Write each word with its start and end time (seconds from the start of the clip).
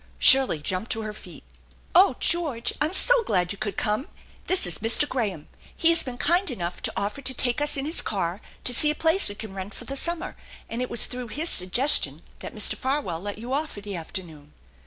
Shirley 0.17 0.57
jumped 0.57 0.91
to 0.93 1.03
her 1.03 1.13
feet." 1.13 1.43
Oh, 1.95 2.15
George, 2.19 2.73
I'm 2.81 2.91
so 2.91 3.23
glad 3.23 3.51
you 3.51 3.57
could 3.59 3.77
come! 3.77 4.07
This 4.47 4.65
is 4.65 4.79
Mr. 4.79 5.07
Graham. 5.07 5.47
He 5.77 5.91
has 5.91 6.03
been 6.03 6.17
kind 6.17 6.49
enough 6.49 6.81
to 6.81 6.93
offer 6.97 7.21
to 7.21 7.33
take 7.35 7.61
us 7.61 7.77
in 7.77 7.85
hia 7.85 8.01
car 8.03 8.41
to 8.63 8.73
see 8.73 8.89
a 8.89 8.95
place 8.95 9.29
we 9.29 9.35
can 9.35 9.53
rent 9.53 9.75
for 9.75 9.85
the 9.85 9.95
summer, 9.95 10.35
and 10.67 10.81
it 10.81 10.89
was 10.89 11.05
through 11.05 11.27
his 11.27 11.49
suggestion 11.49 12.23
that 12.39 12.55
Mr. 12.55 12.75
Farwell 12.75 13.19
let 13.19 13.37
you 13.37 13.53
off 13.53 13.73
for 13.73 13.81
the 13.81 13.95
afternoon." 13.95 14.53